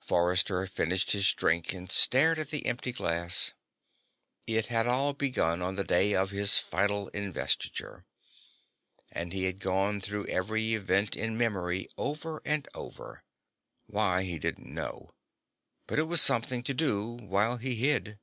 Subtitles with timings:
[0.00, 3.52] Forrester finished his drink and stared at the empty glass.
[4.46, 8.06] It had all begun on the day of his Final Investiture,
[9.10, 13.22] and he had gone through every event in memory, over and over.
[13.84, 15.10] Why, he didn't know.
[15.86, 18.18] But it was something to do while he hid.